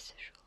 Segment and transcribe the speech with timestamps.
[0.00, 0.39] ce jour.